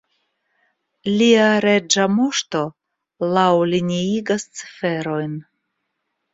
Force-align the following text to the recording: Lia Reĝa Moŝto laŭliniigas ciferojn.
Lia 1.19 1.43
Reĝa 1.65 2.07
Moŝto 2.15 2.63
laŭliniigas 3.37 4.51
ciferojn. 4.63 5.41